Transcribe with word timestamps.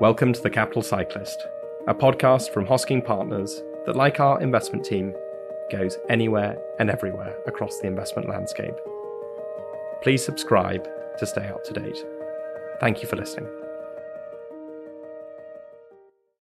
Welcome 0.00 0.32
to 0.32 0.40
The 0.40 0.50
Capital 0.50 0.82
Cyclist, 0.82 1.46
a 1.86 1.94
podcast 1.94 2.50
from 2.50 2.66
Hosking 2.66 3.04
Partners 3.04 3.62
that, 3.86 3.94
like 3.94 4.18
our 4.18 4.40
investment 4.40 4.84
team, 4.84 5.14
goes 5.70 5.98
anywhere 6.08 6.58
and 6.78 6.90
everywhere 6.90 7.36
across 7.46 7.78
the 7.78 7.86
investment 7.86 8.28
landscape. 8.28 8.74
Please 10.02 10.24
subscribe 10.24 10.88
to 11.18 11.26
stay 11.26 11.46
up 11.46 11.62
to 11.64 11.72
date. 11.72 12.04
Thank 12.80 13.02
you 13.02 13.08
for 13.08 13.16
listening. 13.16 13.61